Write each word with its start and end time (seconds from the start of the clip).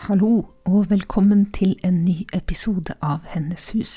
Hallo 0.00 0.46
og 0.64 0.86
velkommen 0.88 1.42
til 1.52 1.74
en 1.84 1.98
ny 2.00 2.22
episode 2.32 2.94
av 3.04 3.26
Hennes 3.34 3.66
hus. 3.74 3.90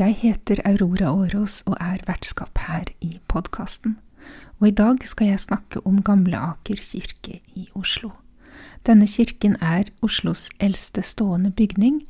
Jeg 0.00 0.14
heter 0.22 0.62
Aurora 0.64 1.10
Årås 1.12 1.58
og 1.68 1.74
er 1.84 2.00
vertskap 2.06 2.56
her 2.64 2.88
i 3.04 3.10
podkasten. 3.28 3.98
Og 4.56 4.70
i 4.70 4.72
dag 4.78 5.04
skal 5.04 5.28
jeg 5.28 5.42
snakke 5.42 5.82
om 5.84 5.98
Gamle 6.00 6.40
Aker 6.40 6.80
kirke 6.80 7.42
i 7.52 7.66
Oslo. 7.76 8.14
Denne 8.88 9.04
kirken 9.04 9.58
er 9.60 9.92
Oslos 10.00 10.46
eldste 10.64 11.04
stående 11.04 11.52
bygning, 11.52 12.00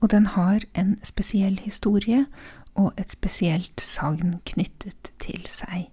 og 0.00 0.14
den 0.16 0.32
har 0.32 0.64
en 0.72 0.96
spesiell 1.04 1.60
historie 1.60 2.24
og 2.72 2.96
et 2.96 3.12
spesielt 3.12 3.84
sagn 3.84 4.38
knyttet 4.48 5.12
til 5.20 5.44
seg. 5.44 5.90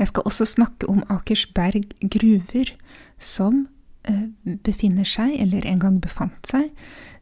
Jeg 0.00 0.08
skal 0.08 0.24
også 0.24 0.48
snakke 0.48 0.88
om 0.88 1.04
Akersberg 1.12 1.84
gruver, 2.00 2.72
som 3.20 3.66
befinner 4.66 5.06
seg, 5.08 5.36
eller 5.42 5.66
en 5.68 5.82
gang 5.82 5.98
befant 6.02 6.46
seg, 6.48 6.70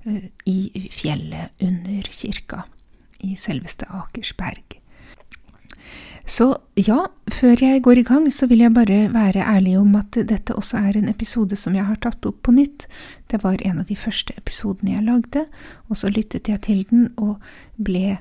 eh, 0.07 0.29
i 0.49 0.89
fjellet 0.93 1.53
under 1.61 2.11
kirka, 2.11 2.65
i 3.21 3.37
selveste 3.37 3.89
Akersberg. 3.89 4.81
Så 6.31 6.53
ja, 6.79 7.09
før 7.33 7.59
jeg 7.59 7.83
går 7.83 8.01
i 8.01 8.05
gang, 8.07 8.29
så 8.31 8.47
vil 8.47 8.63
jeg 8.63 8.75
bare 8.77 9.09
være 9.13 9.43
ærlig 9.43 9.79
om 9.81 9.97
at 9.99 10.15
dette 10.15 10.55
også 10.55 10.79
er 10.79 10.99
en 10.99 11.09
episode 11.11 11.57
som 11.59 11.75
jeg 11.75 11.89
har 11.89 11.99
tatt 11.99 12.27
opp 12.29 12.43
på 12.47 12.55
nytt. 12.55 12.87
Det 13.31 13.41
var 13.43 13.59
en 13.67 13.81
av 13.83 13.89
de 13.89 13.97
første 13.99 14.37
episodene 14.39 14.95
jeg 14.95 15.09
lagde, 15.09 15.47
og 15.89 15.99
så 15.99 16.13
lyttet 16.13 16.49
jeg 16.49 16.63
til 16.69 16.85
den 16.91 17.09
og 17.19 17.41
ble 17.83 18.21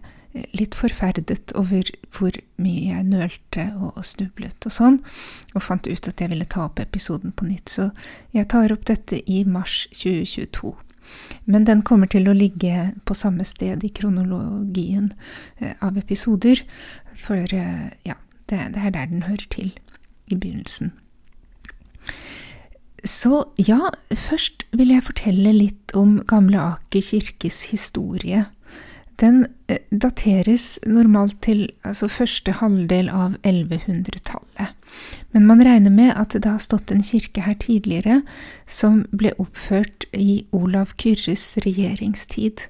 litt 0.54 0.76
forferdet 0.78 1.54
over 1.58 1.88
hvor 2.14 2.36
mye 2.62 2.92
jeg 2.92 3.08
nølte 3.08 3.66
og 3.82 3.98
snublet 4.06 4.68
og 4.68 4.74
sånn, 4.76 5.00
og 5.56 5.66
fant 5.66 5.90
ut 5.90 6.10
at 6.12 6.22
jeg 6.22 6.32
ville 6.32 6.48
ta 6.50 6.68
opp 6.68 6.82
episoden 6.84 7.34
på 7.34 7.48
nytt. 7.50 7.72
Så 7.74 7.90
jeg 8.36 8.50
tar 8.54 8.74
opp 8.76 8.86
dette 8.90 9.22
i 9.26 9.42
mars 9.48 9.88
2022. 9.96 10.76
Men 11.50 11.66
den 11.66 11.82
kommer 11.82 12.10
til 12.12 12.30
å 12.30 12.38
ligge 12.38 12.92
på 13.10 13.18
samme 13.18 13.46
sted 13.48 13.84
i 13.84 13.90
kronologien 13.90 15.10
av 15.82 15.98
episoder, 15.98 16.62
for 17.18 17.42
ja, 17.50 18.18
det, 18.50 18.60
det 18.76 18.84
er 18.86 18.94
der 18.94 19.10
den 19.10 19.26
hører 19.26 19.48
til, 19.50 19.74
i 20.30 20.38
begynnelsen. 20.38 20.94
Så 23.08 23.46
ja, 23.58 23.80
først 24.12 24.66
vil 24.76 24.92
jeg 24.92 25.06
fortelle 25.08 25.54
litt 25.56 25.94
om 25.98 26.18
Gamle 26.28 26.60
Aker 26.76 27.04
kirkes 27.06 27.62
historie. 27.72 28.46
Den 29.20 29.46
dateres 29.92 30.80
normalt 30.88 31.42
til 31.44 31.66
altså 31.84 32.08
første 32.08 32.54
halvdel 32.62 33.10
av 33.12 33.36
1100-tallet. 33.44 34.76
Men 35.36 35.46
man 35.46 35.62
regner 35.66 35.92
med 35.92 36.14
at 36.16 36.34
det 36.34 36.48
har 36.48 36.62
stått 36.64 36.92
en 36.92 37.04
kirke 37.04 37.44
her 37.44 37.58
tidligere 37.60 38.22
som 38.68 39.04
ble 39.12 39.34
oppført 39.38 40.08
i 40.16 40.46
Olav 40.56 40.96
Kyrres 40.98 41.58
regjeringstid. 41.66 42.66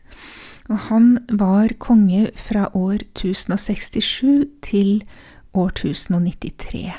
Og 0.70 0.90
han 0.90 1.12
var 1.30 1.76
konge 1.82 2.30
fra 2.36 2.68
år 2.74 3.06
1067 3.14 4.50
til 4.66 5.04
år 5.54 5.72
1093. 5.78 6.90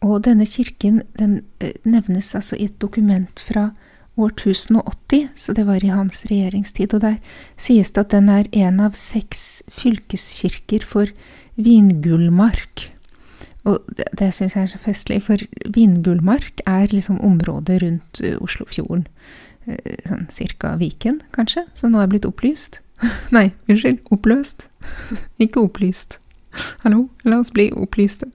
Og 0.00 0.24
denne 0.24 0.46
kirken 0.48 1.02
den 1.18 1.42
nevnes 1.84 2.34
altså 2.34 2.56
i 2.56 2.68
et 2.68 2.80
dokument 2.80 3.40
fra 3.40 3.70
år 4.20 4.32
1080, 4.36 5.28
så 5.34 5.54
det 5.56 5.66
var 5.68 5.84
i 5.84 5.92
hans 5.92 6.22
regjeringstid. 6.30 6.94
Og 6.94 7.04
der 7.04 7.18
sies 7.60 7.92
det 7.92 8.06
at 8.06 8.14
den 8.14 8.30
er 8.32 8.48
en 8.52 8.80
av 8.84 8.96
seks 8.98 9.62
fylkeskirker 9.72 10.86
for 10.86 11.12
Vingullmark. 11.60 12.88
Og 13.68 13.84
det, 13.92 14.08
det 14.16 14.30
syns 14.34 14.56
jeg 14.56 14.66
er 14.66 14.72
så 14.72 14.80
festlig, 14.80 15.20
for 15.26 15.42
Vingullmark 15.68 16.62
er 16.66 16.92
liksom 16.94 17.20
området 17.24 17.80
rundt 17.82 18.22
Oslofjorden. 18.40 19.06
Sånn 20.08 20.24
cirka 20.32 20.72
Viken, 20.80 21.20
kanskje, 21.36 21.66
som 21.76 21.92
nå 21.92 22.00
er 22.02 22.08
blitt 22.10 22.26
opplyst. 22.28 22.80
Nei, 23.36 23.50
unnskyld, 23.68 24.00
oppløst. 24.14 24.68
Ikke 25.44 25.64
opplyst. 25.66 26.18
Hallo, 26.82 27.08
la 27.24 27.38
oss 27.44 27.52
bli 27.54 27.68
opplyste. 27.76 28.30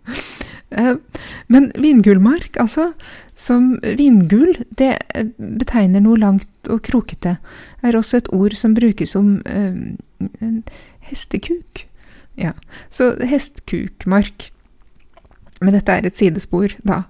Men 1.48 1.70
vingullmark, 1.80 2.58
altså, 2.60 2.90
som 3.36 3.76
vingull, 3.98 4.58
det 4.80 4.98
betegner 5.38 6.04
noe 6.04 6.20
langt 6.20 6.72
og 6.72 6.82
krokete, 6.88 7.38
er 7.86 7.98
også 7.98 8.20
et 8.20 8.32
ord 8.36 8.58
som 8.60 8.76
brukes 8.76 9.16
om 9.16 9.38
øh, 9.46 10.60
hestekuk. 11.10 11.86
Ja, 12.36 12.52
så 12.90 13.14
hestkukmark. 13.24 14.50
Men 15.64 15.72
dette 15.78 15.94
er 15.94 16.06
et 16.06 16.18
sidespor, 16.18 16.74
da. 16.84 17.06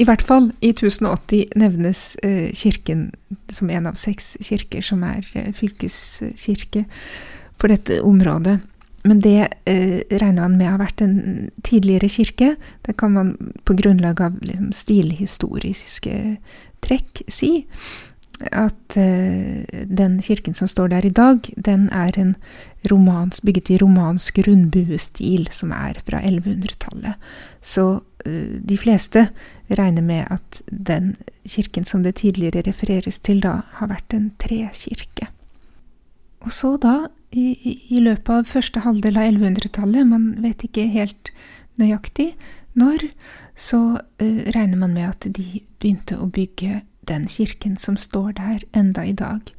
I 0.00 0.06
hvert 0.08 0.22
fall, 0.24 0.50
i 0.64 0.72
1080 0.72 1.52
nevnes 1.60 2.16
eh, 2.24 2.48
kirken 2.56 3.10
som 3.52 3.70
en 3.70 3.90
av 3.90 3.98
seks 4.00 4.32
kirker 4.40 4.84
som 4.84 5.04
er 5.04 5.26
eh, 5.36 5.50
fylkeskirke 5.52 6.86
for 7.60 7.68
dette 7.68 8.00
området. 8.00 8.56
Men 9.02 9.22
det 9.24 9.48
eh, 9.64 10.00
regner 10.10 10.44
man 10.44 10.58
med 10.60 10.68
har 10.68 10.80
vært 10.82 11.00
en 11.04 11.50
tidligere 11.64 12.10
kirke. 12.12 12.54
Det 12.84 12.96
kan 13.00 13.14
man 13.16 13.32
på 13.64 13.76
grunnlag 13.78 14.20
av 14.20 14.36
liksom, 14.44 14.72
stilhistoriske 14.76 16.16
trekk 16.84 17.22
si. 17.32 17.64
At 18.52 18.96
eh, 19.00 19.84
den 19.88 20.18
kirken 20.24 20.56
som 20.56 20.68
står 20.68 20.92
der 20.92 21.08
i 21.08 21.12
dag, 21.16 21.48
den 21.56 21.88
er 21.96 22.16
en 22.20 22.34
romans, 22.92 23.40
bygget 23.40 23.70
i 23.72 23.78
romansk 23.80 24.42
rundbuestil 24.46 25.48
som 25.52 25.72
er 25.76 26.00
fra 26.04 26.20
1100-tallet. 26.20 27.16
Så 27.60 27.86
eh, 28.26 28.60
de 28.60 28.78
fleste 28.80 29.30
regner 29.76 30.04
med 30.04 30.28
at 30.28 30.62
den 30.68 31.14
kirken 31.48 31.88
som 31.88 32.04
det 32.04 32.18
tidligere 32.20 32.66
refereres 32.68 33.20
til 33.20 33.40
da, 33.44 33.62
har 33.80 33.92
vært 33.92 34.16
en 34.16 34.30
trekirke. 34.40 35.28
Og 36.40 36.52
så 36.56 36.74
da, 36.80 37.10
i, 37.30 37.78
i 37.94 38.00
løpet 38.02 38.30
av 38.34 38.48
første 38.50 38.82
halvdel 38.84 39.18
av 39.20 39.30
1100-tallet, 39.30 40.06
man 40.06 40.32
vet 40.42 40.64
ikke 40.66 40.88
helt 40.90 41.30
nøyaktig 41.80 42.32
når, 42.78 43.10
så 43.58 43.80
uh, 43.98 44.40
regner 44.54 44.78
man 44.80 44.94
med 44.96 45.10
at 45.10 45.26
de 45.26 45.62
begynte 45.80 46.18
å 46.18 46.30
bygge 46.30 46.82
den 47.10 47.26
kirken 47.30 47.76
som 47.80 47.96
står 47.98 48.34
der 48.38 48.64
enda 48.76 49.04
i 49.06 49.14
dag. 49.16 49.50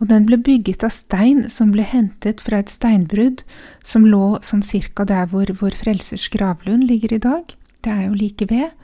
Og 0.00 0.08
den 0.10 0.26
ble 0.26 0.38
bygget 0.42 0.84
av 0.86 0.94
stein 0.94 1.44
som 1.52 1.70
ble 1.74 1.84
hentet 1.86 2.42
fra 2.42 2.60
et 2.62 2.72
steinbrudd 2.72 3.44
som 3.86 4.08
lå 4.08 4.38
sånn 4.46 4.64
cirka 4.66 5.06
der 5.08 5.28
hvor 5.30 5.50
Vår 5.60 5.76
Frelsers 5.78 6.26
gravlund 6.32 6.88
ligger 6.90 7.14
i 7.14 7.22
dag. 7.22 7.54
Det 7.84 7.92
er 7.92 8.08
jo 8.08 8.18
like 8.18 8.48
ved. 8.50 8.74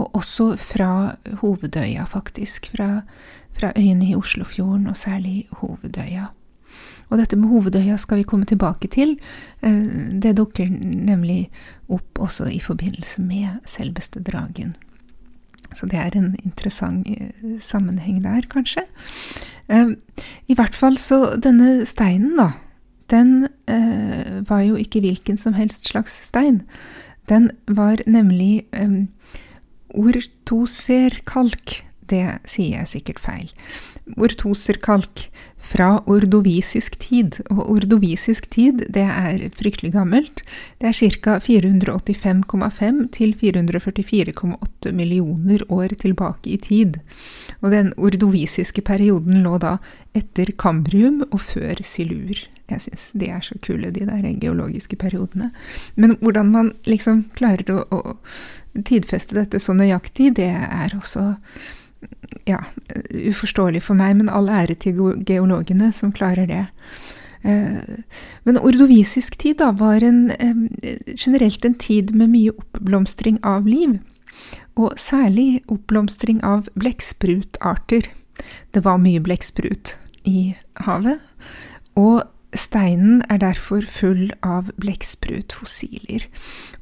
Og 0.00 0.16
også 0.16 0.54
fra 0.60 1.16
Hovedøya, 1.42 2.06
faktisk. 2.08 2.70
Fra, 2.72 3.02
fra 3.56 3.74
øyene 3.76 4.10
i 4.10 4.16
Oslofjorden, 4.16 4.88
og 4.88 4.96
særlig 4.96 5.46
Hovedøya. 5.60 6.30
Og 7.10 7.18
dette 7.20 7.36
med 7.38 7.48
Hovedøya 7.52 7.96
skal 8.02 8.18
vi 8.20 8.26
komme 8.26 8.46
tilbake 8.48 8.88
til. 8.90 9.16
Det 9.62 10.36
dukker 10.38 10.66
nemlig 10.70 11.50
opp 11.88 12.18
også 12.18 12.48
i 12.50 12.58
forbindelse 12.60 13.22
med 13.22 13.60
selveste 13.68 14.20
Dragen. 14.26 14.74
Så 15.74 15.86
det 15.90 15.98
er 15.98 16.10
en 16.18 16.36
interessant 16.44 17.06
sammenheng 17.62 18.24
der, 18.24 18.42
kanskje. 18.50 18.82
I 20.46 20.54
hvert 20.54 20.74
fall 20.74 20.98
så 20.98 21.36
denne 21.42 21.86
steinen, 21.86 22.36
da, 22.38 22.50
den 23.10 23.48
var 24.48 24.60
jo 24.66 24.74
ikke 24.78 25.00
hvilken 25.04 25.36
som 25.38 25.54
helst 25.54 25.88
slags 25.90 26.12
stein. 26.26 26.62
Den 27.30 27.50
var 27.66 28.02
nemlig 28.06 28.66
ortoserkalk. 29.94 31.82
Det 32.06 32.38
sier 32.46 32.78
jeg 32.78 32.86
sikkert 32.90 33.18
feil. 33.18 33.50
Ortoserkalk 34.14 35.26
fra 35.58 35.88
ordovisisk 36.06 36.94
tid. 37.02 37.40
Og 37.50 37.64
ordovisisk 37.74 38.46
tid, 38.54 38.84
det 38.94 39.02
er 39.02 39.42
fryktelig 39.58 39.92
gammelt. 39.96 40.42
Det 40.80 40.92
er 40.92 41.10
ca. 41.18 41.38
485,5 41.42 43.00
til 43.16 43.34
444,8 43.40 44.92
millioner 44.94 45.64
år 45.68 45.96
tilbake 45.98 46.54
i 46.54 46.58
tid. 46.62 47.00
Og 47.60 47.72
den 47.74 47.92
ordovisiske 47.96 48.84
perioden 48.86 49.42
lå 49.42 49.56
da 49.58 49.78
etter 50.14 50.52
kambrium 50.58 51.24
og 51.30 51.40
før 51.40 51.82
silur. 51.82 52.46
Jeg 52.70 52.82
syns 52.82 53.10
de 53.14 53.30
er 53.30 53.42
så 53.42 53.58
kule, 53.62 53.90
de 53.94 54.06
der 54.06 54.28
geologiske 54.40 54.96
periodene. 54.96 55.50
Men 55.94 56.16
hvordan 56.20 56.50
man 56.50 56.72
liksom 56.86 57.26
klarer 57.34 57.70
å, 57.74 57.82
å 57.90 58.82
tidfeste 58.86 59.38
dette 59.38 59.60
så 59.62 59.74
nøyaktig, 59.74 60.32
det 60.38 60.50
er 60.50 60.94
også 60.98 61.32
ja, 62.46 62.60
uforståelig 63.10 63.82
for 63.82 63.98
meg, 63.98 64.16
men 64.18 64.30
all 64.32 64.48
ære 64.52 64.76
til 64.82 64.98
geologene 65.26 65.92
som 65.94 66.12
klarer 66.14 66.48
det. 66.50 66.64
Eh, 67.46 67.96
men 68.44 68.58
ordovisisk 68.58 69.38
tid 69.38 69.60
da 69.62 69.72
var 69.76 70.04
en, 70.04 70.30
generelt 71.16 71.64
en 71.64 71.74
tid 71.74 72.14
med 72.14 72.32
mye 72.34 72.54
oppblomstring 72.54 73.40
av 73.46 73.66
liv, 73.66 73.98
og 74.76 74.94
særlig 75.00 75.62
oppblomstring 75.72 76.42
av 76.44 76.68
blekksprutarter. 76.76 78.10
Det 78.74 78.84
var 78.84 79.00
mye 79.00 79.22
blekksprut 79.24 79.96
i 80.28 80.54
havet, 80.84 81.22
og 81.96 82.26
steinen 82.56 83.22
er 83.30 83.40
derfor 83.40 83.84
full 83.88 84.30
av 84.44 84.70
blekksprutfossiler. 84.80 86.26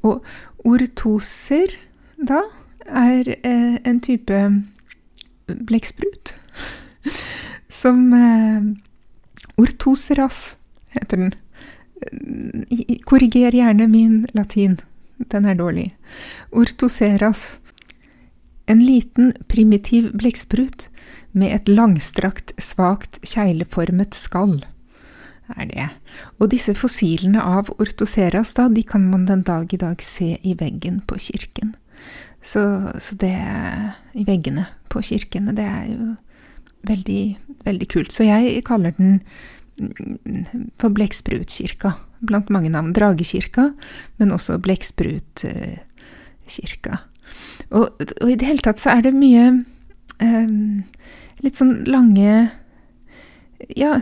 Og 0.02 0.24
ortoser, 0.64 1.76
da, 2.18 2.42
er 2.84 3.30
eh, 3.42 3.76
en 3.84 4.00
type 4.00 4.40
blekksprut 5.46 6.34
som 7.68 8.12
eh, 8.12 8.62
Ortoseras 9.56 10.56
heter 10.94 11.16
den. 11.16 11.34
Korriger 13.04 13.52
gjerne 13.54 13.88
min 13.88 14.26
latin. 14.32 14.78
Den 15.16 15.44
er 15.46 15.54
dårlig. 15.54 15.94
Ortoseras. 16.50 17.58
En 18.66 18.80
liten, 18.80 19.32
primitiv 19.48 20.10
blekksprut 20.16 20.88
med 21.30 21.54
et 21.54 21.68
langstrakt, 21.68 22.54
svakt 22.58 23.20
kjegleformet 23.22 24.14
skall 24.16 24.62
er 25.52 25.68
det. 25.68 25.88
Og 26.40 26.50
disse 26.52 26.74
fossilene 26.78 27.42
av 27.42 27.70
ortoseras, 27.78 28.54
da, 28.56 28.68
de 28.68 28.84
kan 28.86 29.04
man 29.10 29.26
den 29.28 29.44
dag 29.46 29.72
i 29.74 29.80
dag 29.80 30.02
se 30.02 30.34
i 30.42 30.54
veggen 30.58 31.02
på 31.06 31.18
kirken. 31.20 31.74
Så, 32.44 32.60
så 33.00 33.16
det 33.20 33.32
I 34.14 34.24
veggene 34.28 34.66
på 34.92 35.00
kirkene. 35.04 35.52
Det 35.56 35.64
er 35.64 35.84
jo 35.88 36.14
veldig, 36.84 37.36
veldig 37.64 37.88
kult. 37.88 38.12
Så 38.12 38.24
jeg 38.28 38.64
kaller 38.68 38.92
den 38.98 39.20
for 40.78 40.88
Blekksprutkirka, 40.94 41.90
blant 42.22 42.50
mange 42.52 42.70
navn. 42.70 42.92
Dragekirka, 42.94 43.72
men 44.20 44.32
også 44.32 44.58
Blekksprutkirka. 44.62 46.98
Og, 47.70 47.88
og, 48.20 48.30
i 48.30 48.36
det 48.36 48.46
hele 48.46 48.58
tatt 48.62 48.80
så 48.82 48.90
er 48.92 49.00
det 49.06 49.14
mye 49.16 49.64
eh, 50.22 50.48
litt 51.42 51.56
sånn 51.58 51.84
lange 51.88 52.50
ja, 53.72 54.00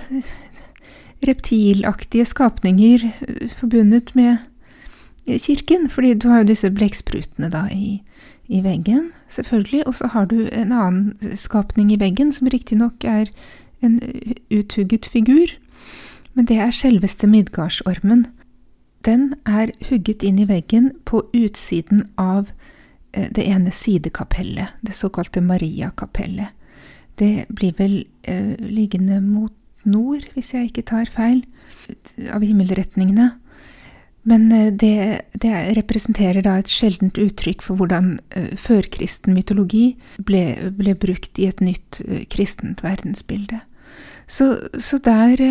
reptilaktige 1.23 2.27
skapninger 2.27 2.99
forbundet 3.61 4.15
med 4.19 4.39
kirken. 5.27 5.89
Fordi 5.91 6.15
du 6.19 6.29
har 6.33 6.43
jo 6.43 6.51
disse 6.51 6.71
blekksprutene 6.75 7.51
da 7.53 7.69
i, 7.73 8.03
i 8.53 8.61
veggen, 8.65 9.11
selvfølgelig. 9.33 9.87
Og 9.87 9.95
så 9.95 10.11
har 10.13 10.29
du 10.29 10.45
en 10.53 10.73
annen 10.73 11.37
skapning 11.39 11.93
i 11.93 11.99
veggen, 12.01 12.33
som 12.33 12.51
riktignok 12.53 13.05
er 13.05 13.33
en 13.83 13.99
uthugget 14.53 15.07
figur. 15.07 15.57
Men 16.35 16.47
det 16.49 16.57
er 16.57 16.71
selveste 16.71 17.27
Midgardsormen. 17.27 18.27
Den 19.05 19.35
er 19.47 19.73
hugget 19.89 20.23
inn 20.23 20.39
i 20.39 20.49
veggen 20.49 20.93
på 21.05 21.25
utsiden 21.35 22.07
av 22.19 22.53
eh, 23.13 23.29
det 23.35 23.45
ene 23.49 23.73
sidekapellet, 23.75 24.77
det 24.81 24.95
såkalte 24.95 25.43
Mariakapellet. 25.43 26.55
Det 27.19 27.47
blir 27.51 27.75
vel 27.79 28.05
eh, 28.23 28.55
liggende 28.61 29.21
mot 29.21 29.53
nord, 29.85 30.29
hvis 30.35 30.55
jeg 30.55 30.71
ikke 30.71 30.87
tar 30.87 31.11
feil, 31.11 31.43
av 32.31 32.45
himmelretningene. 32.47 33.33
Men 34.23 34.53
eh, 34.53 34.73
det, 34.73 35.21
det, 35.33 35.53
representerer 35.77 36.45
da 36.47 36.57
et 36.61 36.71
sjeldent 36.71 37.19
uttrykk 37.19 37.65
for 37.67 37.79
hvordan 37.81 38.15
uh, 38.37 38.53
førkristen 38.59 39.35
mytologi 39.35 39.97
ble, 40.23 40.71
ble, 40.79 40.95
brukt 40.99 41.41
i 41.43 41.49
et 41.51 41.63
nytt 41.65 42.03
uh, 42.07 42.23
kristent 42.31 42.85
verdensbilde. 42.85 43.63
Så, 44.31 44.55
så 44.79 44.99
der 45.03 45.43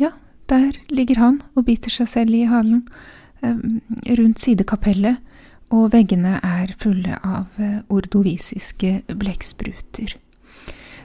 Ja, 0.00 0.08
der 0.48 0.72
ligger 0.88 1.20
han 1.20 1.42
og 1.54 1.66
biter 1.68 1.92
seg 1.92 2.08
selv 2.08 2.34
i 2.34 2.46
halen 2.48 2.86
rundt 3.42 4.40
sidekapellet, 4.40 5.18
og 5.74 5.92
veggene 5.92 6.36
er 6.42 6.72
fulle 6.78 7.16
av 7.26 7.60
ordovisiske 7.90 9.02
blekkspruter. 9.18 10.14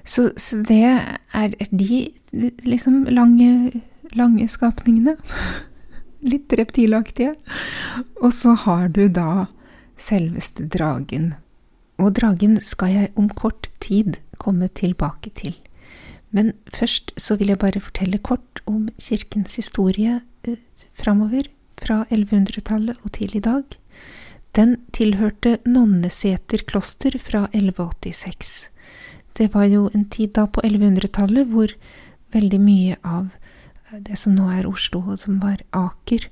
Så, 0.05 0.31
så, 0.37 0.61
det 0.61 0.81
er 1.33 1.55
de 1.69 2.09
liksom 2.65 3.03
lange, 3.09 3.81
lange 4.13 4.47
skapningene. 4.47 5.17
litt 6.21 6.53
reptilaktige. 6.53 7.35
Og 8.21 8.33
så 8.33 8.55
har 8.65 8.87
du 8.93 9.07
da 9.07 9.47
selveste 9.97 10.67
dragen. 10.69 11.33
Og 11.97 12.13
dragen 12.17 12.59
skal 12.61 12.93
jeg 12.93 13.13
om 13.17 13.29
kort 13.29 13.71
tid 13.81 14.19
komme 14.37 14.69
tilbake 14.69 15.33
til. 15.33 15.55
Men 16.29 16.53
først 16.73 17.13
så 17.17 17.37
vil 17.39 17.53
jeg 17.53 17.61
bare 17.61 17.81
fortelle 17.81 18.19
kort 18.19 18.61
om 18.67 18.89
kirkens 18.99 19.55
historie 19.57 20.19
eh, 20.43 20.59
framover, 20.93 21.49
fra 21.77 22.03
1100-tallet 22.09 22.97
og 23.05 23.11
til 23.13 23.35
i 23.37 23.43
dag. 23.43 23.63
Den 24.57 24.77
tilhørte 24.93 25.59
Nonneseter 25.65 26.63
kloster 26.65 27.17
fra 27.21 27.43
1186. 27.53 28.69
Det 29.37 29.51
var 29.53 29.67
jo 29.69 29.89
en 29.93 30.07
tid 30.09 30.33
da 30.33 30.47
på 30.49 30.63
1100-tallet 30.65 31.51
hvor 31.51 31.73
veldig 32.33 32.59
mye 32.61 32.97
av 33.05 33.29
det 33.91 34.17
som 34.19 34.35
nå 34.35 34.49
er 34.51 34.67
Oslo, 34.67 35.01
og 35.13 35.21
som 35.21 35.39
var 35.43 35.61
Aker, 35.75 36.27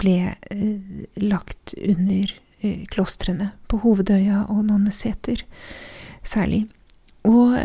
ble 0.00 0.34
eh, 0.50 1.06
lagt 1.22 1.74
under 1.78 2.30
eh, 2.60 2.86
klostrene 2.90 3.52
på 3.70 3.80
Hovedøya 3.84 4.46
og 4.50 4.64
Nonneseter 4.68 5.42
særlig. 6.26 6.66
Og 7.26 7.58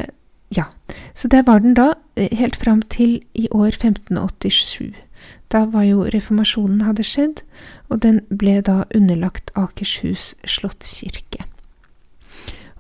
ja, 0.53 0.67
så 1.13 1.29
der 1.31 1.45
var 1.47 1.59
den 1.63 1.77
da, 1.77 1.93
eh, 2.15 2.29
helt 2.37 2.55
fram 2.55 2.81
til 2.81 3.21
i 3.33 3.47
år 3.51 3.71
1587. 3.77 4.93
Da 5.51 5.65
var 5.65 5.83
jo 5.83 6.05
reformasjonen 6.05 6.81
hadde 6.87 7.05
skjedd, 7.05 7.41
og 7.89 8.01
den 8.01 8.21
ble 8.29 8.61
da 8.61 8.83
underlagt 8.95 9.51
Akershus 9.55 10.33
slottskirke. 10.45 11.45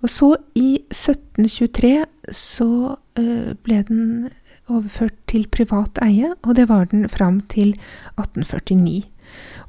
Og 0.01 0.09
så, 0.09 0.35
i 0.55 0.81
1723, 0.89 2.05
så 2.33 2.95
ble 3.13 3.83
den 3.85 4.29
overført 4.69 5.17
til 5.31 5.47
privat 5.51 5.97
eie, 6.03 6.33
og 6.43 6.55
det 6.57 6.67
var 6.69 6.89
den 6.91 7.07
fram 7.09 7.41
til 7.51 7.73
1849. 8.19 9.03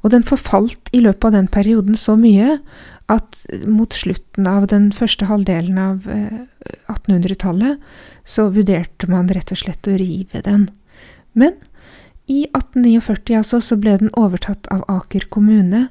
Og 0.03 0.11
den 0.11 0.25
forfalt 0.27 0.91
i 0.91 0.99
løpet 1.03 1.29
av 1.29 1.35
den 1.37 1.47
perioden 1.47 1.95
så 1.99 2.17
mye 2.19 2.57
at 3.11 3.37
mot 3.67 3.93
slutten 3.95 4.47
av 4.47 4.67
den 4.71 4.91
første 4.95 5.27
halvdelen 5.27 5.77
av 5.79 6.07
1800-tallet 6.07 7.75
eh, 7.75 8.01
så 8.23 8.47
vurderte 8.55 9.09
man 9.11 9.31
rett 9.31 9.51
og 9.51 9.59
slett 9.59 9.87
å 9.87 9.97
rive 9.99 10.43
den. 10.45 10.67
Men 11.33 11.55
i 12.31 12.45
1849 12.47 13.37
altså, 13.41 13.59
så 13.59 13.77
ble 13.79 13.97
den 13.99 14.13
overtatt 14.19 14.69
av 14.71 14.85
Aker 14.91 15.27
kommune, 15.31 15.87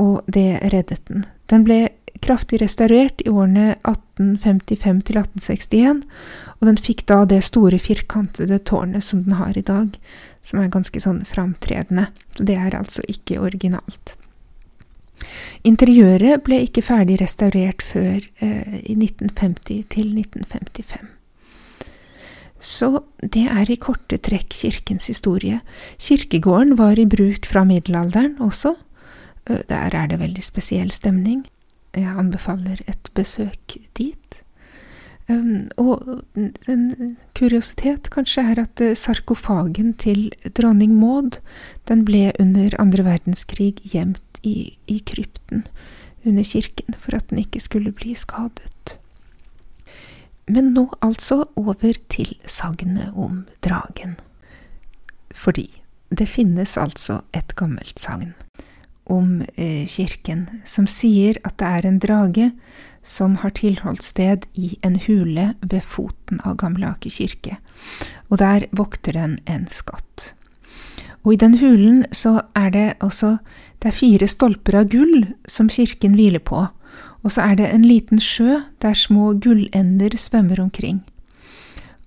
og 0.00 0.24
det 0.28 0.60
reddet 0.72 1.02
den. 1.08 1.24
Den 1.52 1.64
ble 1.66 1.86
kraftig 2.24 2.60
restaurert 2.62 3.22
i 3.24 3.30
årene 3.30 3.74
1855 3.88 5.02
til 5.08 5.20
1861, 5.20 6.02
og 6.60 6.68
den 6.68 6.80
fikk 6.80 7.04
da 7.10 7.22
det 7.28 7.42
store 7.46 7.80
firkantede 7.80 8.60
tårnet 8.68 9.04
som 9.06 9.24
den 9.24 9.38
har 9.40 9.56
i 9.56 9.64
dag, 9.64 9.96
som 10.44 10.60
er 10.60 10.72
ganske 10.72 11.00
sånn 11.00 11.22
framtredende. 11.28 12.08
Så 12.36 12.48
det 12.48 12.58
er 12.60 12.76
altså 12.76 13.04
ikke 13.08 13.40
originalt. 13.40 14.16
Interiøret 15.68 16.44
ble 16.46 16.62
ikke 16.64 16.84
ferdig 16.84 17.18
restaurert 17.20 17.82
før 17.84 18.20
eh, 18.40 18.76
i 18.80 18.96
1950 18.96 19.88
til 19.92 20.12
1955. 20.16 21.16
Så 22.60 22.90
det 23.20 23.46
er 23.48 23.70
i 23.72 23.78
korte 23.80 24.18
trekk 24.20 24.52
kirkens 24.52 25.08
historie. 25.08 25.60
Kirkegården 26.00 26.76
var 26.80 27.00
i 27.00 27.08
bruk 27.08 27.48
fra 27.48 27.64
middelalderen 27.64 28.36
også. 28.40 28.74
Eh, 29.48 29.62
der 29.68 29.96
er 29.96 30.10
det 30.12 30.20
veldig 30.20 30.44
spesiell 30.44 30.92
stemning. 30.92 31.44
Jeg 31.96 32.18
anbefaler 32.18 32.82
et 32.88 33.10
besøk 33.14 33.76
dit. 33.98 34.16
Um, 35.30 35.68
og 35.78 36.24
en 36.34 37.16
kuriositet 37.38 38.08
kanskje 38.10 38.42
er 38.50 38.60
at 38.64 38.82
uh, 38.82 38.96
sarkofagen 38.98 39.92
til 40.00 40.30
dronning 40.58 40.96
Maud 40.98 41.38
den 41.86 42.02
ble 42.08 42.32
under 42.42 42.74
andre 42.82 43.04
verdenskrig 43.06 43.76
gjemt 43.92 44.40
i, 44.42 44.74
i 44.90 44.98
krypten 45.06 45.66
under 46.26 46.44
kirken 46.44 46.96
for 46.98 47.14
at 47.16 47.30
den 47.30 47.44
ikke 47.44 47.62
skulle 47.62 47.92
bli 47.94 48.16
skadet. 48.18 48.96
Men 50.50 50.72
nå 50.74 50.88
altså 51.04 51.44
over 51.54 51.94
til 52.10 52.34
sagnet 52.46 53.14
om 53.14 53.44
dragen. 53.62 54.16
Fordi 55.30 55.68
det 56.10 56.26
finnes 56.28 56.74
altså 56.76 57.20
et 57.36 57.54
gammelt 57.54 58.02
sagn 58.02 58.34
om 59.10 59.40
eh, 59.56 59.86
kirken, 59.90 60.46
som 60.64 60.86
sier 60.90 61.40
at 61.44 61.58
det 61.58 61.68
er 61.68 61.88
en 61.88 62.00
drage 62.02 62.50
som 63.02 63.38
har 63.40 63.54
tilholdssted 63.56 64.46
i 64.54 64.76
en 64.86 64.98
hule 65.06 65.54
ved 65.60 65.82
foten 65.82 66.40
av 66.44 66.58
Gamle 66.60 66.92
Aker 66.92 67.10
kirke, 67.10 67.56
og 68.28 68.38
der 68.42 68.68
vokter 68.76 69.16
den 69.16 69.38
en 69.50 69.66
skatt. 69.70 70.34
Og 71.24 71.34
i 71.34 71.40
den 71.40 71.58
hulen 71.60 72.04
så 72.16 72.40
er 72.56 72.70
det 72.72 72.88
også 73.04 73.36
det 73.80 73.90
er 73.90 73.96
fire 73.96 74.28
stolper 74.28 74.76
av 74.82 74.90
gull 74.92 75.30
som 75.48 75.70
kirken 75.72 76.16
hviler 76.16 76.42
på, 76.44 76.66
og 77.20 77.32
så 77.32 77.50
er 77.50 77.60
det 77.60 77.70
en 77.70 77.84
liten 77.84 78.20
sjø 78.20 78.60
der 78.80 78.96
små 78.96 79.32
gullender 79.40 80.16
svømmer 80.16 80.60
omkring. 80.60 81.00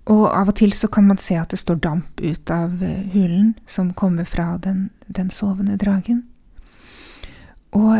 Og 0.10 0.25
av 0.27 0.51
og 0.51 0.57
til 0.60 0.74
så 0.75 0.89
kan 0.91 1.07
man 1.07 1.22
se 1.22 1.38
at 1.39 1.53
det 1.53 1.62
står 1.62 1.79
damp 1.81 2.22
ut 2.22 2.51
av 2.51 2.81
eh, 2.83 3.05
hulen 3.13 3.53
som 3.67 3.93
kommer 3.95 4.27
fra 4.27 4.57
den, 4.60 4.89
den 5.07 5.29
sovende 5.31 5.77
dragen. 5.79 6.25
Og, 7.74 7.94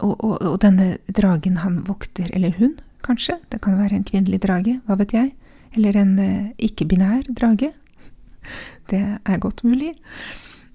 og, 0.00 0.14
og, 0.24 0.36
og, 0.40 0.56
denne 0.62 0.96
dragen 1.12 1.60
han 1.60 1.82
vokter, 1.84 2.30
eller 2.32 2.54
hun, 2.56 2.78
kanskje, 3.04 3.36
det 3.52 3.60
kan 3.64 3.76
være 3.78 3.98
en 3.98 4.06
kvinnelig 4.08 4.40
drage, 4.44 4.78
hva 4.86 4.96
vet 5.00 5.12
jeg, 5.12 5.32
eller 5.76 5.98
en 6.00 6.14
eh, 6.22 6.50
ikke-binær 6.68 7.28
drage. 7.28 7.72
Det 8.90 9.02
er 9.20 9.40
godt 9.42 9.64
mulig. 9.68 9.92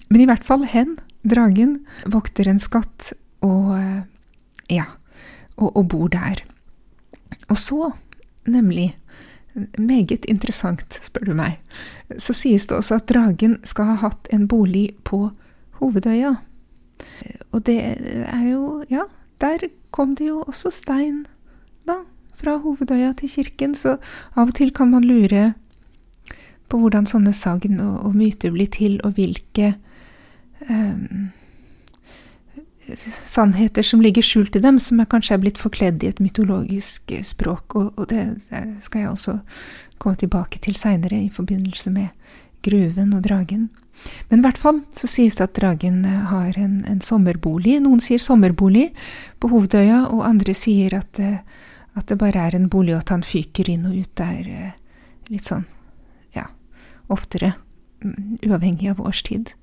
Men 0.10 0.22
i 0.22 0.28
hvert 0.30 0.46
fall 0.46 0.68
hen, 0.70 1.00
dragen, 1.26 1.80
vokter 2.06 2.52
en 2.52 2.62
skatt 2.62 3.14
og 3.42 3.74
eh, 3.80 4.02
ja, 4.70 4.86
og, 5.58 5.88
bor 5.90 6.12
der. 6.14 6.44
Og 7.50 7.58
så, 7.58 7.92
nemlig, 8.46 8.94
meget 9.78 10.26
interessant, 10.30 11.00
spør 11.02 11.32
du 11.32 11.34
meg, 11.38 11.60
så 12.18 12.34
sies 12.38 12.66
det 12.70 12.78
også 12.78 13.02
at 13.02 13.10
dragen 13.10 13.60
skal 13.68 13.92
ha 13.92 14.00
hatt 14.06 14.30
en 14.34 14.48
bolig 14.50 14.92
på 15.06 15.28
Hovedøya. 15.80 16.36
Og 17.52 17.66
det 17.66 17.78
er 17.80 18.46
jo 18.52 18.84
Ja, 18.90 19.08
der 19.42 19.68
kom 19.92 20.16
det 20.16 20.28
jo 20.28 20.42
også 20.48 20.72
stein, 20.72 21.26
da, 21.88 22.00
fra 22.34 22.58
Hovedøya 22.58 23.14
til 23.20 23.30
kirken, 23.30 23.76
så 23.76 23.98
av 24.36 24.50
og 24.50 24.56
til 24.56 24.72
kan 24.72 24.90
man 24.92 25.04
lure 25.04 25.54
på 26.70 26.80
hvordan 26.82 27.06
sånne 27.06 27.34
sagn 27.38 27.80
og, 27.84 28.06
og 28.08 28.16
myter 28.18 28.54
blir 28.54 28.72
til, 28.74 28.98
og 29.04 29.14
hvilke 29.20 29.76
um, 30.70 31.30
sannheter 33.26 33.86
som 33.86 34.02
ligger 34.02 34.26
skjult 34.26 34.58
i 34.58 34.64
dem, 34.64 34.80
som 34.82 35.00
er 35.00 35.10
kanskje 35.10 35.38
er 35.38 35.44
blitt 35.44 35.62
forkledd 35.62 36.04
i 36.04 36.10
et 36.12 36.20
mytologisk 36.24 37.14
eh, 37.14 37.24
språk. 37.26 37.78
Og, 37.80 37.94
og 37.96 38.10
det, 38.12 38.26
det, 38.50 38.64
skal 38.84 39.06
jeg 39.06 39.14
også 39.14 39.38
komme 40.02 40.20
tilbake 40.20 40.60
til 40.64 40.76
seinere, 40.76 41.22
i 41.22 41.32
forbindelse 41.32 41.94
med 41.94 42.10
gruven 42.66 43.14
og 43.14 43.24
dragen. 43.24 43.70
Men 44.30 44.42
i 44.42 44.46
hvert 44.46 44.60
fall 44.60 44.82
så 44.98 45.08
sies 45.08 45.38
det 45.38 45.46
at 45.46 45.56
dragen 45.58 46.04
eh, 46.08 46.24
har 46.32 46.58
en, 46.60 46.82
en 46.90 47.02
sommerbolig. 47.04 47.78
Noen 47.84 48.02
sier 48.04 48.22
sommerbolig 48.22 48.90
på 49.40 49.52
Hovedøya, 49.52 50.06
og 50.12 50.26
andre 50.28 50.56
sier 50.58 50.98
at, 50.98 51.20
eh, 51.22 51.40
at, 51.94 52.08
det 52.10 52.20
bare 52.22 52.48
er 52.50 52.58
en 52.58 52.70
bolig, 52.72 52.96
og 52.96 53.04
at 53.04 53.14
han 53.16 53.26
fyker 53.28 53.70
inn 53.72 53.88
og 53.90 53.98
ut 54.02 54.14
der 54.20 54.74
litt 55.32 55.48
sånn, 55.48 55.66
ja, 56.36 56.50
oftere. 57.14 57.54
Mm, 58.04 58.40
uavhengig 58.44 58.92
av 58.92 59.02
årstid. 59.02 59.54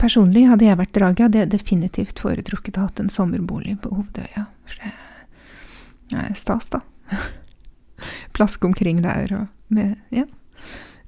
Personlig 0.00 0.46
hadde 0.48 0.66
jeg 0.66 0.78
vært 0.80 0.94
draget, 0.96 1.26
hadde 1.26 1.42
jeg 1.42 1.52
definitivt 1.52 2.22
foretrukket 2.22 2.78
å 2.78 2.86
ha 2.86 2.92
en 3.02 3.12
sommerbolig 3.12 3.76
på 3.82 3.92
Hovedøya. 3.92 4.46
For 4.66 4.80
det 6.12 6.22
er 6.24 6.38
stas, 6.38 6.72
da. 6.72 6.82
Plaske 8.36 8.66
omkring 8.66 9.02
der 9.04 9.36
og 9.36 9.44
med 9.72 9.94
ja, 10.10 10.24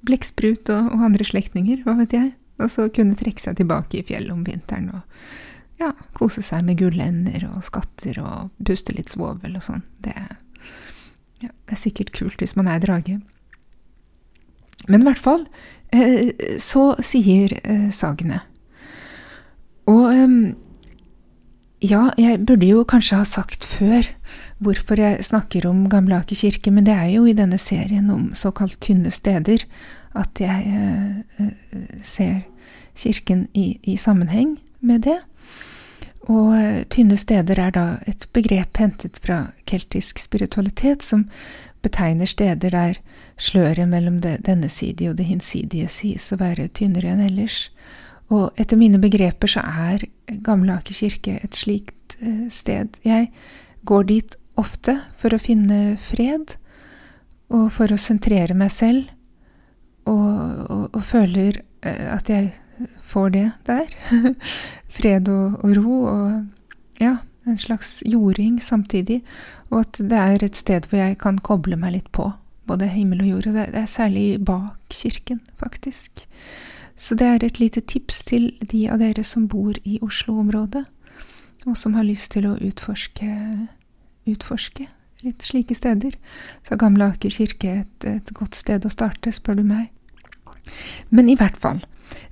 blekksprut 0.06 0.70
og, 0.72 0.92
og 0.94 1.04
andre 1.08 1.26
slektninger, 1.26 1.82
hva 1.84 1.96
vet 2.00 2.14
jeg. 2.16 2.32
Og 2.62 2.70
så 2.70 2.86
kunne 2.94 3.18
trekke 3.18 3.42
seg 3.42 3.58
tilbake 3.58 3.98
i 3.98 4.06
fjellet 4.06 4.34
om 4.34 4.44
vinteren 4.46 4.92
og 4.94 5.02
ja, 5.82 5.90
kose 6.14 6.42
seg 6.44 6.62
med 6.66 6.78
gullender 6.78 7.48
og 7.48 7.64
skatter 7.66 8.20
og 8.22 8.52
puste 8.66 8.94
litt 8.94 9.10
svovel 9.10 9.56
og 9.58 9.64
sånn. 9.66 9.82
Det, 10.04 10.14
ja, 11.42 11.50
er 11.50 11.80
sikkert 11.80 12.14
kult 12.14 12.42
hvis 12.42 12.54
man 12.58 12.70
er 12.70 12.82
drage. 12.82 13.18
Men 14.86 15.02
i 15.02 15.08
hvert 15.08 15.22
fall, 15.22 15.46
eh, 15.94 16.58
så 16.60 16.92
sier 17.00 17.54
eh, 17.62 17.88
sagnet 17.94 18.44
Og 19.88 20.10
eh, 20.12 20.34
ja, 21.84 22.08
jeg 22.20 22.42
burde 22.48 22.68
jo 22.68 22.84
kanskje 22.88 23.20
ha 23.20 23.26
sagt 23.28 23.64
før 23.68 24.06
hvorfor 24.64 25.00
jeg 25.00 25.24
snakker 25.26 25.66
om 25.68 25.84
Gamle 25.92 26.18
Aker 26.22 26.38
kirke, 26.38 26.72
men 26.72 26.86
det 26.86 26.94
er 26.96 27.12
jo 27.14 27.26
i 27.28 27.36
denne 27.36 27.58
serien 27.60 28.10
om 28.10 28.32
såkalt 28.38 28.80
tynne 28.84 29.12
steder 29.14 29.66
at 30.14 30.40
jeg 30.40 31.24
ser 32.06 32.44
kirken 32.96 33.48
i, 33.52 33.78
i 33.82 33.96
sammenheng 33.98 34.56
med 34.80 35.04
det. 35.08 35.18
Og 36.30 36.54
tynne 36.88 37.16
steder 37.20 37.58
er 37.60 37.74
da 37.74 37.84
et 38.08 38.24
begrep 38.32 38.78
hentet 38.80 39.18
fra 39.20 39.48
keltisk 39.68 40.22
spiritualitet, 40.22 41.02
som 41.04 41.26
betegner 41.84 42.26
steder 42.26 42.72
der 42.72 43.00
sløret 43.36 43.88
mellom 43.88 44.20
det, 44.24 44.38
denne 44.46 44.70
side 44.72 45.10
og 45.10 45.18
det 45.18 45.28
hinsidige 45.28 45.90
sies 45.92 46.30
å 46.32 46.40
være 46.40 46.70
tynnere 46.72 47.12
enn 47.12 47.26
ellers. 47.26 47.68
Og 48.32 48.56
etter 48.60 48.80
mine 48.80 49.00
begreper 49.02 49.50
så 49.50 49.64
er 49.68 50.06
Gamle 50.46 50.78
Aker 50.78 50.96
kirke 50.96 51.36
et 51.44 51.58
slikt 51.58 52.16
eh, 52.22 52.46
sted. 52.48 52.96
Jeg 53.04 53.28
går 53.84 54.08
dit 54.08 54.38
ofte 54.60 54.98
for 55.20 55.34
å 55.34 55.40
finne 55.42 55.96
fred, 56.00 56.56
og 57.54 57.68
for 57.74 57.92
å 57.92 58.00
sentrere 58.00 58.56
meg 58.56 58.72
selv, 58.74 59.10
og, 60.08 60.28
og, 60.68 60.84
og 60.92 61.02
føler 61.04 61.62
eh, 61.84 62.08
at 62.12 62.28
jeg 62.28 62.52
får 63.08 63.30
det 63.34 63.46
der. 63.68 63.92
fred 64.94 65.28
og, 65.32 65.60
og 65.64 65.76
ro, 65.78 65.98
og 66.10 67.02
ja, 67.02 67.16
en 67.46 67.58
slags 67.58 68.02
jording 68.06 68.60
samtidig, 68.62 69.22
og 69.70 69.82
at 69.84 70.00
det 70.10 70.20
er 70.20 70.44
et 70.46 70.56
sted 70.56 70.88
hvor 70.88 71.00
jeg 71.00 71.18
kan 71.20 71.40
koble 71.44 71.78
meg 71.80 71.98
litt 71.98 72.10
på, 72.14 72.30
både 72.68 72.88
himmel 72.92 73.24
og 73.24 73.32
jord, 73.34 73.48
og 73.50 73.58
det 73.58 73.80
er 73.80 73.90
særlig 73.90 74.26
bak 74.44 74.94
kirken, 74.94 75.40
faktisk. 75.60 76.26
Så 76.96 77.16
det 77.18 77.26
er 77.26 77.44
et 77.44 77.58
lite 77.58 77.82
tips 77.82 78.22
til 78.30 78.52
de 78.62 78.86
av 78.92 79.00
dere 79.02 79.24
som 79.26 79.48
bor 79.50 79.74
i 79.82 79.98
Oslo-området, 80.02 80.84
og 81.64 81.76
som 81.80 81.96
har 81.96 82.06
lyst 82.06 82.34
til 82.36 82.46
å 82.46 82.58
utforske, 82.60 83.28
utforske 84.30 84.88
litt 85.24 85.44
slike 85.44 85.74
steder. 85.76 86.16
Så 86.66 86.76
Gamle 86.80 87.08
Aker 87.14 87.32
kirke 87.32 87.80
et, 87.82 88.06
et 88.08 88.32
godt 88.36 88.56
sted 88.58 88.84
å 88.84 88.92
starte, 88.92 89.32
spør 89.32 89.60
du 89.60 89.64
meg. 89.66 89.90
Men 91.14 91.28
i 91.28 91.36
hvert 91.38 91.56
fall, 91.60 91.82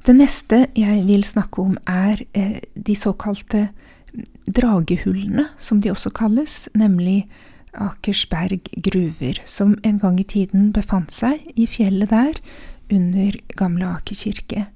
det 0.06 0.16
neste 0.16 0.66
jeg 0.78 1.04
vil 1.08 1.24
snakke 1.26 1.62
om, 1.64 1.78
er 1.88 2.24
eh, 2.36 2.60
de 2.74 2.96
såkalte 2.96 3.68
dragehullene, 4.52 5.46
som 5.58 5.80
de 5.80 5.92
også 5.92 6.12
kalles, 6.16 6.66
nemlig 6.76 7.24
Akersberg 7.72 8.68
gruver, 8.84 9.40
som 9.48 9.78
en 9.82 9.98
gang 10.00 10.18
i 10.20 10.28
tiden 10.28 10.72
befant 10.76 11.12
seg 11.14 11.40
i 11.56 11.64
fjellet 11.70 12.12
der, 12.12 12.36
under 12.92 13.38
Gamle 13.56 13.88
Aker 13.88 14.18
kirke. 14.18 14.66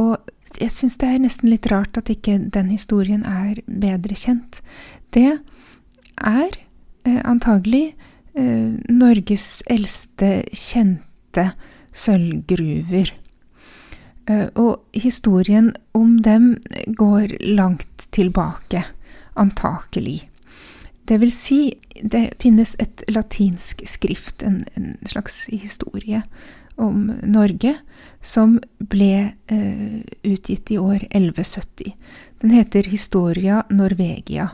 Og 0.00 0.18
jeg 0.60 0.72
syns 0.74 0.98
det 1.00 1.08
er 1.08 1.22
nesten 1.22 1.48
litt 1.48 1.68
rart 1.70 1.96
at 1.96 2.10
ikke 2.12 2.36
den 2.52 2.68
historien 2.72 3.22
er 3.24 3.62
bedre 3.64 4.16
kjent. 4.18 4.60
Det 5.14 5.38
er 6.26 6.56
eh, 7.06 7.20
antagelig 7.24 7.94
eh, 8.34 8.76
Norges 8.88 9.62
eldste 9.70 10.44
kjente 10.52 11.50
sølvgruver. 11.92 13.14
Eh, 14.30 14.48
og 14.54 14.80
historien 14.94 15.72
om 15.96 16.18
dem 16.22 16.54
går 16.86 17.36
langt 17.40 18.08
tilbake, 18.14 18.84
antakelig. 19.36 20.22
Det 21.08 21.18
vil 21.20 21.32
si, 21.34 21.60
det 22.02 22.28
finnes 22.38 22.76
et 22.78 23.02
latinsk 23.10 23.82
skrift, 23.88 24.44
en, 24.46 24.62
en 24.78 24.94
slags 25.10 25.46
historie 25.50 26.22
om 26.80 27.10
Norge, 27.26 27.74
som 28.22 28.58
ble 28.78 29.32
eh, 29.50 30.00
utgitt 30.22 30.70
i 30.70 30.78
år 30.78 31.02
1170. 31.10 31.92
Den 32.40 32.54
heter 32.54 32.88
Historia 32.88 33.64
Norvegia, 33.70 34.50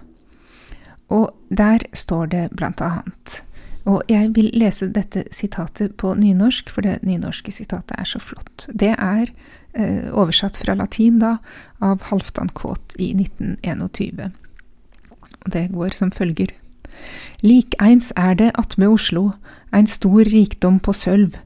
og 1.08 1.34
der 1.48 1.84
står 1.94 2.32
det 2.32 2.46
blant 2.56 2.80
annet 2.82 3.42
og 3.86 4.02
jeg 4.10 4.32
vil 4.34 4.50
lese 4.58 4.88
dette 4.90 5.24
sitatet 5.34 5.94
på 6.00 6.12
nynorsk, 6.18 6.72
for 6.74 6.82
det 6.82 6.98
nynorske 7.06 7.54
sitatet 7.54 7.94
er 7.94 8.08
så 8.08 8.18
flott. 8.18 8.66
Det 8.74 8.92
er 8.98 9.30
eh, 9.78 10.08
oversatt 10.10 10.58
fra 10.58 10.74
latin, 10.74 11.20
da, 11.22 11.36
av 11.78 12.02
Halvdan 12.10 12.50
Kaat 12.58 12.96
i 12.98 13.12
1921. 13.14 14.32
Og 15.46 15.50
det 15.54 15.68
går 15.74 15.94
som 15.94 16.10
følger. 16.10 16.50
Likeins 17.46 18.10
er 18.18 18.34
det 18.40 18.50
attmed 18.58 18.96
Oslo, 18.96 19.28
ein 19.70 19.86
stor 19.86 20.26
rikdom 20.34 20.80
på 20.82 20.96
sølv, 20.96 21.38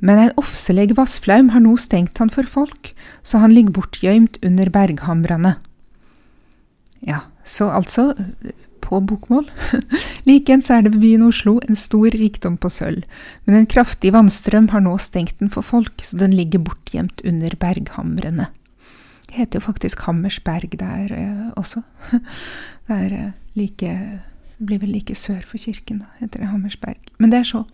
men 0.00 0.18
ein 0.18 0.34
ofseleg 0.40 0.96
vassflaum 0.96 1.52
har 1.52 1.60
nå 1.62 1.76
stengt 1.78 2.16
han 2.22 2.32
for 2.32 2.48
folk, 2.48 2.94
så 3.22 3.42
han 3.44 3.52
ligger 3.52 3.76
bortgøymt 3.76 4.40
under 4.40 4.72
berghamrane. 4.72 5.58
Ja, 7.04 7.26
så 7.44 7.68
altså, 7.68 8.14
på 8.92 9.00
bokmål. 9.08 9.48
Likeens 10.28 10.70
er 10.70 10.84
det 10.84 10.92
ved 10.94 11.02
byen 11.06 11.26
Oslo 11.26 11.56
en 11.64 11.78
stor 11.78 12.12
rikdom 12.12 12.58
på 12.60 12.70
sølv, 12.72 13.06
men 13.46 13.58
en 13.58 13.70
kraftig 13.70 14.12
vannstrøm 14.14 14.68
har 14.74 14.84
nå 14.84 14.96
stengt 15.00 15.38
den 15.40 15.52
for 15.52 15.64
folk, 15.64 16.04
så 16.04 16.20
den 16.20 16.36
ligger 16.36 16.62
bortgjemt 16.66 17.24
under 17.28 17.56
berghamrene. 17.60 18.50
Det 19.28 19.38
heter 19.38 19.60
jo 19.60 19.64
faktisk 19.64 20.04
Hammersberg 20.04 20.76
der 20.76 21.14
eh, 21.16 21.48
også. 21.56 21.80
Det 22.82 22.98
er 22.98 23.12
eh, 23.14 23.32
like 23.56 23.92
det 24.62 24.68
blir 24.68 24.78
vel 24.78 24.92
like 24.94 25.14
sør 25.18 25.40
for 25.42 25.58
kirken, 25.58 26.04
da, 26.04 26.10
heter 26.20 26.38
det 26.38 26.48
Hammersberg. 26.52 27.08
Men 27.18 27.32
det 27.32 27.40
er 27.40 27.46
så. 27.48 27.64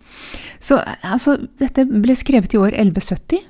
Så 0.57 0.79
altså, 1.05 1.35
dette 1.61 1.83
ble 1.85 2.15
skrevet 2.17 2.55
i 2.55 2.57
år 2.57 2.73
1170, 2.73 3.43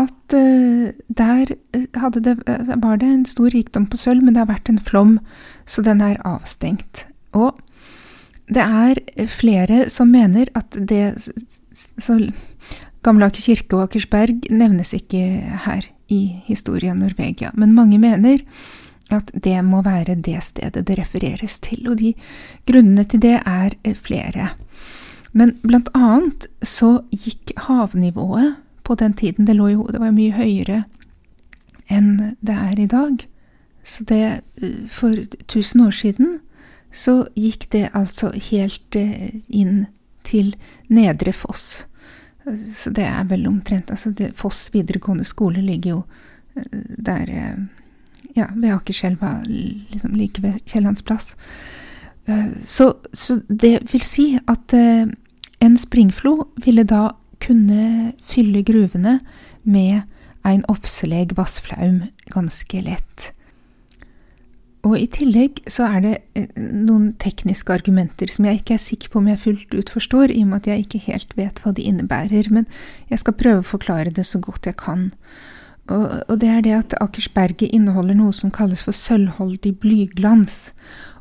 at 0.00 0.34
uh, 0.36 0.92
der 1.08 1.52
det, 1.72 2.36
var 2.82 2.96
det 2.96 3.08
en 3.08 3.26
stor 3.26 3.50
rikdom 3.52 3.86
på 3.86 3.96
sølv, 3.96 4.22
men 4.22 4.34
det 4.34 4.44
har 4.44 4.52
vært 4.52 4.70
en 4.72 4.80
flom, 4.80 5.18
så 5.66 5.82
den 5.82 6.00
er 6.00 6.20
avstengt. 6.24 7.06
Og 7.32 7.58
det 8.52 8.62
er 8.62 9.26
flere 9.30 9.88
som 9.90 10.10
mener 10.12 10.50
at 10.54 10.74
det 10.76 11.30
Så 11.98 12.18
Gamle 13.02 13.26
Aker 13.26 13.42
kirke 13.42 13.76
og 13.76 13.88
Akersberg 13.88 14.46
nevnes 14.50 14.92
ikke 14.94 15.20
her 15.64 15.86
i 16.12 16.42
historien 16.46 17.00
Norvegia, 17.02 17.50
men 17.54 17.74
mange 17.74 17.98
mener 17.98 18.44
at 19.10 19.30
det 19.34 19.56
må 19.64 19.82
være 19.82 20.14
det 20.14 20.38
stedet 20.44 20.86
det 20.86 20.98
refereres 20.98 21.58
til, 21.60 21.88
og 21.90 21.98
de 21.98 22.14
grunnene 22.68 23.04
til 23.04 23.22
det 23.22 23.40
er 23.42 23.74
flere. 23.98 24.52
Men 25.32 25.56
blant 25.64 25.90
annet 25.96 26.46
så 26.62 27.00
gikk 27.10 27.54
havnivået 27.66 28.54
på 28.82 28.94
den 28.98 29.14
tiden 29.14 29.46
Det 29.46 29.54
lå 29.56 29.68
i 29.68 29.74
hodet, 29.78 30.00
var 30.00 30.14
mye 30.14 30.34
høyere 30.34 30.82
enn 31.92 32.36
det 32.40 32.54
er 32.54 32.80
i 32.80 32.86
dag. 32.86 33.26
Så 33.84 34.04
det 34.04 34.42
For 34.90 35.10
1000 35.10 35.86
år 35.86 35.90
siden 35.90 36.40
så 36.92 37.26
gikk 37.34 37.70
det 37.72 37.88
altså 37.96 38.30
helt 38.50 38.96
eh, 38.96 39.40
inn 39.48 39.86
til 40.28 40.52
Nedre 40.92 41.32
Foss. 41.32 41.86
Så 42.76 42.90
det 42.92 43.06
er 43.06 43.24
vel 43.30 43.46
omtrent 43.48 43.90
Altså, 43.90 44.10
det, 44.10 44.34
Foss 44.36 44.68
videregående 44.74 45.24
skole 45.24 45.62
ligger 45.64 45.90
jo 45.90 46.02
eh, 46.56 46.82
der 46.98 47.32
eh, 47.32 47.62
Ja, 48.36 48.46
ved 48.54 48.72
Akerselva, 48.72 49.42
liksom 49.46 50.14
like 50.16 50.42
ved 50.42 50.60
Kiellands 50.66 51.02
plass. 51.02 51.34
Så, 52.64 52.94
så, 53.12 53.40
det 53.48 53.92
vil 53.92 54.00
si 54.00 54.38
at 54.48 54.72
en 54.72 55.76
springflo 55.76 56.46
ville 56.64 56.84
da 56.88 57.10
kunne 57.42 58.12
fylle 58.24 58.64
gruvene 58.66 59.18
med 59.62 60.02
ein 60.46 60.64
ofseleg 60.70 61.36
vassflaum 61.38 62.04
ganske 62.32 62.82
lett. 62.82 63.30
Og 64.82 64.96
i 64.98 65.06
tillegg 65.06 65.60
så 65.70 65.86
er 65.86 66.00
det 66.02 66.14
eh, 66.34 66.48
noen 66.58 67.12
tekniske 67.22 67.70
argumenter 67.70 68.30
som 68.34 68.48
jeg 68.48 68.60
ikke 68.60 68.74
er 68.74 68.82
sikker 68.82 69.12
på 69.12 69.20
om 69.20 69.28
jeg 69.30 69.42
fullt 69.44 69.76
ut 69.76 69.92
forstår, 69.94 70.34
i 70.34 70.42
og 70.42 70.50
med 70.50 70.62
at 70.62 70.72
jeg 70.72 70.86
ikke 70.86 71.04
helt 71.06 71.36
vet 71.38 71.62
hva 71.62 71.70
de 71.76 71.86
innebærer, 71.86 72.50
men 72.50 72.66
jeg 73.12 73.22
skal 73.22 73.38
prøve 73.38 73.62
å 73.62 73.70
forklare 73.74 74.14
det 74.14 74.26
så 74.26 74.42
godt 74.42 74.66
jeg 74.66 74.80
kan. 74.82 75.12
Og, 75.90 76.06
og 76.26 76.34
det 76.42 76.50
er 76.50 76.66
det 76.66 76.74
at 76.74 76.96
Akersberget 77.02 77.70
inneholder 77.70 78.18
noe 78.18 78.34
som 78.34 78.50
kalles 78.54 78.82
for 78.86 78.94
sølvholdig 78.96 79.76
blyglans. 79.82 80.72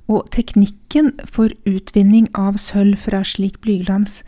Og 0.10 0.26
teknikken 0.34 1.14
for 1.30 1.54
utvinning 1.70 2.28
av 2.38 2.58
sølv 2.62 2.98
fra 3.06 3.22
slik 3.26 3.62
blyglans, 3.62 4.22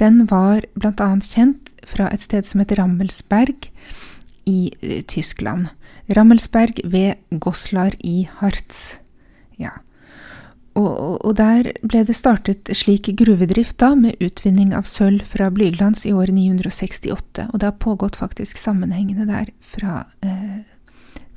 den 0.00 0.24
var 0.30 0.64
annet 0.80 1.28
kjent 1.28 1.74
fra 1.86 2.08
et 2.10 2.24
sted 2.24 2.46
som 2.46 2.62
heter 2.62 2.80
Rammelsberg 2.80 3.68
i 4.48 4.72
uh, 4.82 5.00
Tyskland. 5.10 5.68
Rammelsberg 6.16 6.80
ved 6.84 7.20
Goslar 7.30 7.94
i 8.00 8.24
Harz. 8.40 8.98
Ja. 9.60 9.76
Og, 10.78 11.18
og, 11.26 11.34
der 11.36 11.72
ble 11.82 12.02
det 12.06 12.14
startet 12.16 12.70
slik 12.78 13.10
gruvedrift 13.18 13.76
da, 13.82 13.92
med 13.98 14.20
utvinning 14.22 14.72
av 14.76 14.86
sølv 14.88 15.24
fra 15.26 15.50
blyglans 15.52 16.04
i 16.06 16.14
året 16.14 16.34
968, 16.36 17.48
og 17.50 17.56
det 17.58 17.68
har 17.68 17.80
pågått 17.82 18.18
faktisk 18.20 18.58
sammenhengende 18.58 19.26
der 19.28 19.50
fra, 19.60 20.04
eh, 20.22 20.62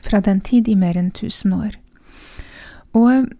fra 0.05 0.21
den 0.21 0.41
tid 0.41 0.69
i 0.69 0.77
mer 0.77 0.99
enn 1.01 1.09
1000 1.11 1.57
år. 1.57 1.79
Og 2.93 3.33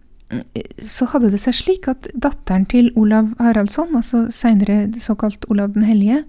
så 0.80 1.06
hadde 1.12 1.30
det 1.34 1.40
seg 1.42 1.56
slik 1.56 1.88
at 1.90 2.08
datteren 2.14 2.64
til 2.70 2.90
Olav 2.98 3.32
Haraldsson, 3.38 3.94
altså 3.96 4.26
seinere 4.32 4.88
såkalt 5.00 5.44
Olav 5.52 5.74
den 5.74 5.84
hellige, 5.86 6.22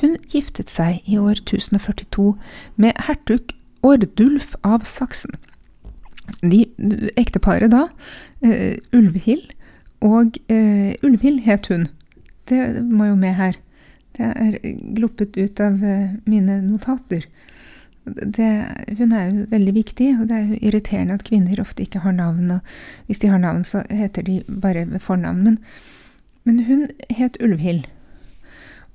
hun 0.00 0.16
giftet 0.32 0.70
seg 0.72 1.04
i 1.08 1.18
år 1.20 1.38
1042 1.42 2.34
med 2.80 2.96
hertug 3.06 3.52
Ordulf 3.86 4.54
av 4.66 4.86
Saksen. 4.88 5.36
De 6.42 6.64
ekteparet 7.16 7.70
da, 7.70 7.86
uh, 8.42 8.74
Ulvhild 8.96 9.52
og 10.04 10.40
uh, 10.50 10.92
Ulvhild 11.06 11.44
het 11.46 11.68
hun. 11.70 11.86
Det 12.50 12.82
må 12.82 13.12
jo 13.12 13.20
med 13.20 13.36
her. 13.38 13.60
Det 14.16 14.32
er 14.32 14.58
gluppet 14.96 15.36
ut 15.36 15.60
av 15.62 15.78
uh, 15.84 16.16
mine 16.26 16.58
notater 16.64 17.28
det, 18.06 18.50
hun 18.98 19.12
er 19.12 19.24
jo 19.26 19.46
veldig 19.50 19.74
viktig, 19.74 20.08
og 20.20 20.28
det 20.30 20.36
er 20.36 20.46
jo 20.46 20.58
irriterende 20.60 21.16
at 21.18 21.24
kvinner 21.26 21.60
ofte 21.60 21.82
ikke 21.82 22.04
har 22.04 22.14
navn. 22.14 22.50
og 22.50 22.60
Hvis 23.06 23.18
de 23.18 23.28
har 23.28 23.38
navn, 23.42 23.64
så 23.64 23.82
heter 23.90 24.22
de 24.22 24.42
bare 24.62 24.86
ved 24.90 25.00
fornavn. 25.00 25.42
Men, 25.42 25.58
men 26.44 26.64
hun 26.64 26.88
het 27.10 27.36
Ulvhild. 27.42 27.84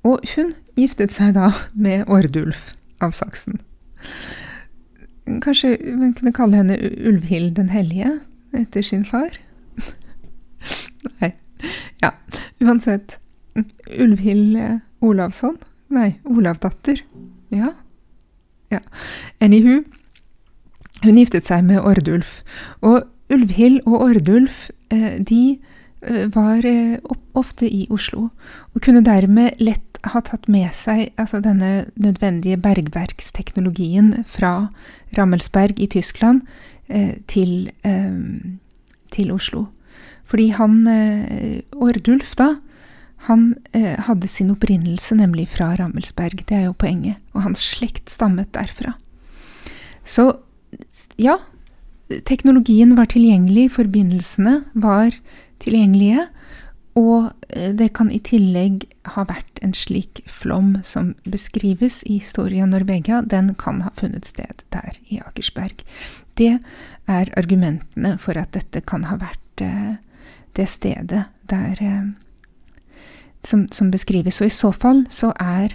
Og 0.02 0.20
hun 0.34 0.54
giftet 0.76 1.12
seg 1.12 1.34
da 1.36 1.52
med 1.74 2.08
Ordulf 2.08 2.72
av 3.00 3.12
Saksen. 3.12 3.60
Kanskje 5.26 5.76
man 5.94 6.14
kunne 6.18 6.34
kalle 6.34 6.58
henne 6.58 6.78
Ulvhild 6.80 7.54
den 7.56 7.68
hellige 7.70 8.18
etter 8.56 8.82
sin 8.82 9.04
far? 9.04 9.36
Nei. 11.20 11.34
Ja, 12.02 12.10
uansett. 12.64 13.18
Ulvhild 14.00 14.80
Olavsson? 15.04 15.60
Nei, 15.92 16.16
Olavdatter. 16.24 17.04
Ja. 17.52 17.74
Ja. 18.72 18.80
Anywho, 19.44 19.82
hun 21.02 21.18
giftet 21.18 21.44
seg 21.44 21.66
med 21.68 21.82
Ordulf. 21.84 22.40
Og 22.80 23.02
Ulvhild 23.32 23.82
og 23.86 24.00
Ordulf 24.06 24.68
eh, 24.92 25.18
de 25.20 25.58
eh, 26.02 26.26
var 26.34 26.64
eh, 26.68 26.98
ofte 27.36 27.68
i 27.68 27.86
Oslo, 27.90 28.28
og 28.74 28.84
kunne 28.84 29.04
dermed 29.04 29.60
lett 29.60 30.00
ha 30.02 30.18
tatt 30.24 30.48
med 30.50 30.72
seg 30.74 31.12
altså 31.20 31.38
denne 31.44 31.86
nødvendige 31.94 32.58
bergverksteknologien 32.58 34.24
fra 34.26 34.72
Rammelsberg 35.18 35.78
i 35.78 35.86
Tyskland 35.86 36.40
til, 37.30 37.70
til 39.14 39.30
Oslo. 39.30 39.68
Fordi 40.26 40.48
han 40.58 40.74
Ordulf, 41.78 42.34
da, 42.34 42.48
han 43.28 43.54
eh, 43.72 43.94
hadde 44.08 44.28
sin 44.28 44.50
opprinnelse 44.50 45.14
nemlig 45.18 45.48
fra 45.54 45.72
Rammelsberg, 45.78 46.42
det 46.48 46.56
er 46.58 46.66
jo 46.66 46.76
poenget, 46.78 47.20
og 47.36 47.46
hans 47.46 47.62
slekt 47.62 48.10
stammet 48.10 48.50
derfra. 48.56 48.96
Så 50.02 50.32
ja, 51.20 51.38
teknologien 52.26 52.96
var 52.98 53.12
tilgjengelig, 53.12 53.68
forbindelsene 53.76 54.62
var 54.74 55.14
tilgjengelige, 55.62 56.26
og 56.98 57.30
eh, 57.48 57.70
det 57.78 57.92
kan 57.96 58.10
i 58.12 58.20
tillegg 58.20 58.88
ha 59.14 59.24
vært 59.28 59.62
en 59.64 59.74
slik 59.76 60.24
flom 60.28 60.80
som 60.84 61.14
beskrives 61.22 62.02
i 62.04 62.18
Historia 62.18 62.66
Norvegia, 62.68 63.22
den 63.22 63.54
kan 63.60 63.80
ha 63.86 63.92
funnet 63.98 64.26
sted 64.28 64.66
der 64.74 64.98
i 65.08 65.20
Akersberg. 65.22 65.86
Det 66.36 66.58
er 67.06 67.32
argumentene 67.38 68.16
for 68.20 68.38
at 68.40 68.52
dette 68.56 68.82
kan 68.84 69.06
ha 69.08 69.16
vært 69.20 69.64
eh, 69.64 69.94
det 70.58 70.68
stedet 70.68 71.24
der 71.48 71.80
eh, 71.80 72.12
som, 73.44 73.66
som, 73.72 73.90
beskrives. 73.90 74.40
Og 74.40 74.50
i 74.50 74.54
så 74.54 74.72
fall 74.72 75.04
så 75.10 75.32
er 75.40 75.74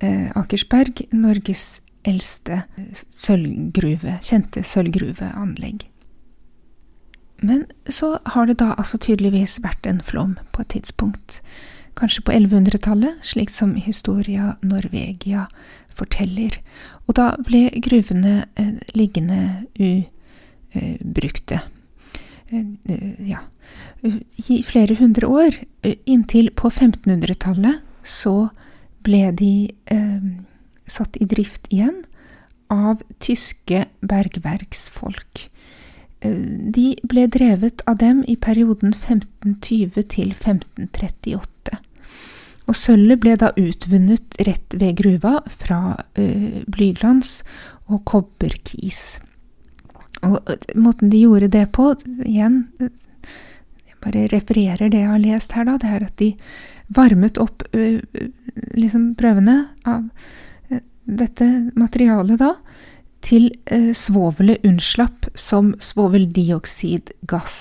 eh, 0.00 0.30
Akersberg 0.36 1.06
Norges 1.12 1.80
eldste 2.06 2.62
sølvgruve, 3.10 4.18
kjente 4.22 4.62
sølvgruveanlegg. 4.66 5.86
Men 7.42 7.66
så 7.92 8.16
har 8.32 8.46
det 8.48 8.58
da 8.62 8.72
altså 8.78 8.98
tydeligvis 9.02 9.58
vært 9.64 9.86
en 9.86 10.00
flom 10.00 10.36
på 10.54 10.62
et 10.62 10.72
tidspunkt, 10.78 11.40
kanskje 11.96 12.22
på 12.24 12.32
1100-tallet, 12.32 13.18
slik 13.24 13.52
som 13.52 13.74
Historia 13.80 14.54
Norvegia 14.64 15.46
forteller, 15.96 16.58
og 17.08 17.16
da 17.18 17.32
ble 17.44 17.68
gruvene 17.84 18.44
eh, 18.60 18.76
liggende 18.96 19.66
ubrukte. 19.76 21.60
Eh, 21.60 21.66
Eh, 21.66 21.75
ja, 22.50 23.40
i 24.48 24.62
flere 24.62 24.94
hundre 24.94 25.26
år. 25.26 25.58
Eh, 25.82 25.96
inntil 26.04 26.50
på 26.54 26.70
1500-tallet 26.70 27.82
så 28.06 28.48
ble 29.06 29.30
de 29.38 29.54
eh, 29.90 30.28
satt 30.86 31.16
i 31.18 31.26
drift 31.26 31.66
igjen 31.70 32.04
av 32.72 33.02
tyske 33.22 33.86
bergverksfolk. 34.00 35.46
Eh, 36.20 36.46
de 36.76 36.94
ble 37.06 37.26
drevet 37.32 37.82
av 37.86 37.98
dem 38.02 38.22
i 38.28 38.36
perioden 38.36 38.94
1520 38.94 40.06
til 40.14 40.32
1538. 40.34 41.80
Og 42.66 42.74
sølvet 42.74 43.22
ble 43.22 43.36
da 43.38 43.52
utvunnet 43.54 44.40
rett 44.46 44.74
ved 44.74 44.98
gruva 44.98 45.38
fra 45.46 45.96
eh, 46.18 46.62
blyglans 46.66 47.40
og 47.86 48.02
kobberkis. 48.10 49.20
Og 50.26 50.66
måten 50.74 51.12
de 51.12 51.22
gjorde 51.24 51.50
det 51.52 51.66
på, 51.76 51.92
igjen 52.24 52.64
Jeg 52.80 53.98
bare 54.04 54.26
refererer 54.32 54.90
det 54.90 55.02
jeg 55.02 55.12
har 55.12 55.22
lest 55.22 55.56
her, 55.56 55.66
da. 55.68 55.78
Det 55.82 55.92
er 55.92 56.06
at 56.06 56.18
de 56.20 56.32
varmet 56.94 57.38
opp 57.42 57.64
liksom 58.76 59.14
prøvene 59.18 59.56
av 59.84 60.06
dette 61.06 61.46
materialet 61.74 62.38
da 62.38 62.52
til 63.26 63.48
svovelet 63.96 64.62
unnslapp 64.66 65.26
som 65.34 65.72
svoveldioksidgass. 65.82 67.58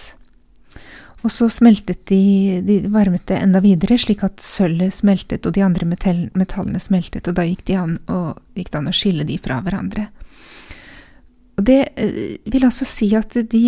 Og 1.25 1.31
så 1.33 1.47
smeltet 1.49 2.03
de, 2.11 2.61
de 2.61 2.75
varmet 2.93 3.23
det 3.25 3.39
enda 3.41 3.61
videre, 3.63 3.97
slik 3.97 4.21
at 4.27 4.43
sølvet 4.45 4.93
smeltet 4.93 5.47
og 5.47 5.55
de 5.55 5.63
andre 5.65 5.87
metall, 5.89 6.27
metallene 6.37 6.81
smeltet, 6.81 7.25
og 7.25 7.39
da 7.39 7.47
gikk, 7.47 7.63
de 7.65 7.79
an, 7.81 7.95
og, 8.13 8.43
an 8.77 8.91
å 8.91 8.93
skille 8.93 9.25
de 9.25 9.39
fra 9.41 9.57
hverandre. 9.65 10.05
Og 11.55 11.65
det 11.67 11.81
eh, 11.95 12.37
vil 12.51 12.67
altså 12.67 12.87
si 12.87 13.11
at 13.17 13.37
de 13.51 13.65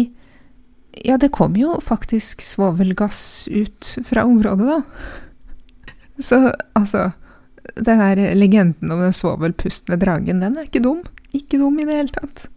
Ja, 1.05 1.13
det 1.21 1.29
kom 1.29 1.53
jo 1.53 1.75
faktisk 1.83 2.41
svovelgass 2.41 3.47
ut 3.53 3.89
fra 4.07 4.23
området, 4.25 4.65
da. 4.65 4.79
Så 6.17 6.39
altså 6.73 7.11
Den 7.75 7.99
der 8.01 8.33
legenden 8.33 8.91
om 8.91 9.03
den 9.03 9.13
svovelpustende 9.13 9.99
dragen, 10.01 10.39
den 10.41 10.57
er 10.57 10.65
ikke 10.65 10.81
dum. 10.81 11.03
Ikke 11.35 11.59
dum 11.61 11.77
i 11.77 11.85
det 11.85 11.99
hele 11.99 12.15
tatt. 12.15 12.47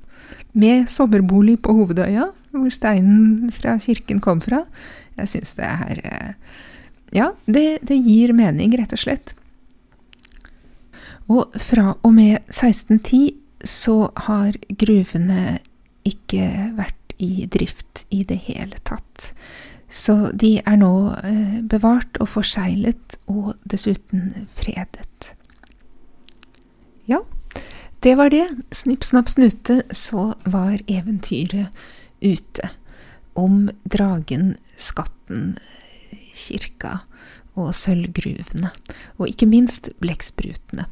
Med 0.52 0.88
sommerbolig 0.88 1.58
på 1.62 1.74
Hovedøya, 1.74 2.30
hvor 2.54 2.70
steinen 2.72 3.50
fra 3.52 3.76
kirken 3.82 4.22
kom 4.22 4.40
fra. 4.40 4.62
Jeg 5.18 5.28
syns 5.34 5.54
det 5.58 5.66
er 5.66 6.00
eh, 6.04 6.32
Ja, 7.12 7.32
det, 7.44 7.82
det 7.82 7.98
gir 8.06 8.32
mening, 8.32 8.72
rett 8.78 8.94
og 8.94 9.02
slett. 9.02 9.34
Og 11.30 11.52
fra 11.60 11.92
og 12.00 12.14
med 12.14 12.38
1610 12.48 13.39
så 13.64 14.10
har 14.26 14.56
gruvene 14.80 15.58
ikke 16.08 16.46
vært 16.78 17.14
i 17.20 17.46
drift 17.52 18.04
i 18.10 18.22
det 18.24 18.38
hele 18.46 18.78
tatt. 18.88 19.32
Så 19.90 20.30
de 20.38 20.54
er 20.62 20.78
nå 20.78 20.92
eh, 21.26 21.58
bevart 21.66 22.20
og 22.22 22.30
forseglet, 22.36 23.18
og 23.26 23.56
dessuten 23.68 24.46
fredet. 24.56 25.32
Ja, 27.10 27.24
det 28.06 28.14
var 28.16 28.30
det. 28.30 28.46
Snipp, 28.72 29.04
snapp, 29.04 29.28
snute, 29.32 29.82
så 29.90 30.30
var 30.46 30.78
eventyret 30.86 31.74
ute. 32.22 32.70
Om 33.34 33.66
dragen, 33.90 34.54
skatten, 34.78 35.56
kirka 36.38 37.00
og 37.58 37.74
sølvgruvene. 37.74 38.70
Og 39.18 39.32
ikke 39.32 39.50
minst 39.50 39.90
blekksprutene. 40.00 40.86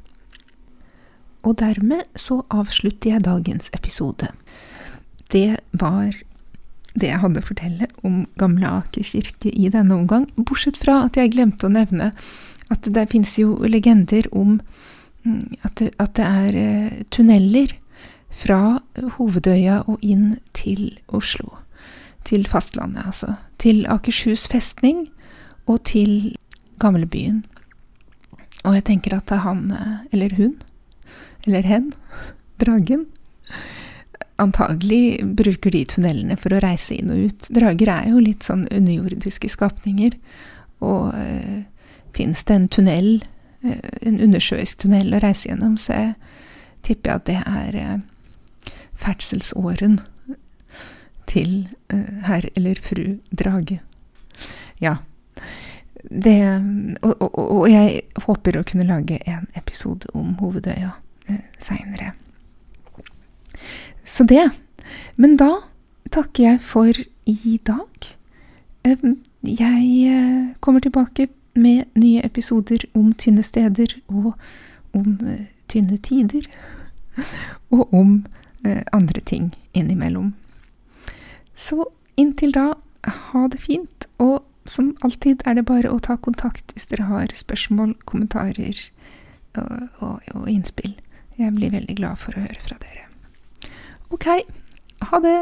Og 1.46 1.58
dermed 1.60 2.06
så 2.18 2.42
avslutter 2.50 3.14
jeg 3.14 3.26
dagens 3.26 3.70
episode. 3.76 4.30
Det 5.32 5.58
var 5.72 6.16
det 6.98 7.10
jeg 7.12 7.20
hadde 7.22 7.42
å 7.42 7.46
fortelle 7.46 7.88
om 8.06 8.22
Gamle 8.40 8.70
Aker 8.80 9.06
kirke 9.06 9.52
i 9.52 9.68
denne 9.72 9.94
omgang, 9.94 10.26
bortsett 10.36 10.80
fra 10.80 11.04
at 11.06 11.18
jeg 11.18 11.34
glemte 11.36 11.68
å 11.68 11.72
nevne 11.72 12.12
at 12.72 12.88
det 12.94 13.06
fins 13.12 13.36
jo 13.38 13.56
legender 13.64 14.26
om 14.36 14.58
mm, 15.24 15.60
at 15.64 15.78
det, 15.80 15.92
at 16.02 16.16
det 16.18 16.26
er 16.26 16.58
eh, 16.58 16.98
tunneler 17.14 17.76
fra 18.34 18.80
Hovedøya 19.16 19.82
og 19.88 20.02
inn 20.04 20.36
til 20.56 20.90
Oslo. 21.08 21.54
Til 22.28 22.44
fastlandet, 22.50 23.06
altså. 23.08 23.38
Til 23.62 23.86
Akershus 23.88 24.46
festning 24.50 25.06
og 25.66 25.80
til 25.88 26.34
gamlebyen. 26.82 27.44
Og 28.66 28.76
jeg 28.76 28.84
tenker 28.90 29.16
at 29.16 29.32
han, 29.44 29.70
eh, 29.72 29.96
eller 30.12 30.36
hun, 30.36 30.58
eller 31.48 31.66
hen, 31.66 31.90
dragen, 32.60 33.06
antagelig 34.38 35.24
bruker 35.24 35.74
de 35.74 35.82
tunnelene 35.90 36.36
for 36.38 36.54
å 36.54 36.60
reise 36.62 36.94
inn 36.94 37.10
og 37.10 37.24
ut. 37.28 37.48
Drager 37.54 37.90
er 37.90 38.12
jo 38.12 38.22
litt 38.22 38.46
sånn 38.46 38.68
underjordiske 38.70 39.50
skapninger, 39.50 40.14
og 40.84 41.10
øh, 41.18 41.64
fins 42.14 42.44
det 42.46 42.54
en 42.54 42.68
tunnel, 42.70 43.08
øh, 43.66 43.88
en 44.06 44.20
undersjøisk 44.28 44.84
tunnel 44.84 45.16
å 45.16 45.22
reise 45.24 45.50
gjennom, 45.50 45.74
så 45.80 45.96
jeg 45.96 46.14
tipper 46.86 47.10
jeg 47.10 47.22
at 47.22 47.26
det 47.26 47.40
er 47.42 47.80
øh, 47.82 48.76
ferdselsåren 48.98 49.98
til 51.28 51.68
herr 52.24 52.46
eller 52.56 52.78
fru 52.80 53.18
Drage. 53.36 53.82
Ja. 54.80 54.96
Det 56.08 56.38
og, 57.02 57.14
og, 57.20 57.34
og 57.36 57.66
jeg 57.68 58.00
håper 58.24 58.56
å 58.56 58.64
kunne 58.64 58.86
lage 58.88 59.18
en 59.28 59.48
episode 59.58 60.08
om 60.16 60.36
Hovedøya 60.40 60.92
eh, 60.94 61.07
seinere. 61.62 62.12
Så 64.04 64.24
det. 64.24 64.50
Men 65.16 65.36
da 65.36 65.50
takker 66.10 66.44
jeg 66.44 66.60
for 66.64 67.00
i 67.28 67.60
dag. 67.66 68.08
Jeg 69.42 69.82
eh, 70.08 70.54
kommer 70.60 70.80
tilbake 70.80 71.28
med 71.54 71.84
nye 71.94 72.22
episoder 72.24 72.86
om 72.94 73.12
tynne 73.12 73.42
steder 73.42 73.98
og 74.08 74.32
om 74.96 75.18
eh, 75.26 75.46
tynne 75.68 75.98
tider. 75.98 76.48
Og 77.70 77.94
om 77.94 78.26
eh, 78.64 78.82
andre 78.92 79.20
ting 79.20 79.54
innimellom. 79.74 80.34
Så 81.54 81.84
inntil 82.16 82.54
da, 82.54 82.72
ha 83.04 83.42
det 83.50 83.60
fint, 83.60 84.06
og 84.18 84.44
som 84.64 84.92
alltid 85.02 85.42
er 85.44 85.58
det 85.58 85.66
bare 85.66 85.90
å 85.90 85.98
ta 85.98 86.16
kontakt 86.16 86.72
hvis 86.72 86.86
dere 86.86 87.08
har 87.10 87.34
spørsmål, 87.34 87.96
kommentarer 88.06 88.78
og, 89.58 89.88
og, 89.98 90.30
og 90.34 90.46
innspill. 90.48 90.94
Jeg 91.38 91.54
blir 91.54 91.70
veldig 91.70 91.94
glad 92.00 92.18
for 92.18 92.34
å 92.34 92.42
høre 92.42 92.62
fra 92.64 92.78
dere. 92.82 93.04
Ok, 94.10 94.26
ha 95.10 95.20
det! 95.22 95.36